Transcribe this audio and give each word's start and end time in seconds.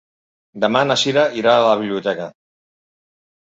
Demà 0.65 0.81
na 0.87 0.97
Sira 1.03 1.27
irà 1.43 1.55
a 1.59 1.67
la 1.67 1.77
biblioteca. 1.85 2.29